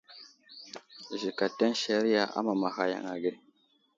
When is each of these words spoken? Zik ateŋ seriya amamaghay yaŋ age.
Zik 1.19 1.39
ateŋ 1.45 1.71
seriya 1.81 2.23
amamaghay 2.37 2.89
yaŋ 2.93 3.05
age. 3.13 3.31